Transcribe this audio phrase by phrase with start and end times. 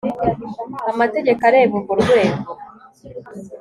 [0.91, 2.51] amategeko areba urwo rwego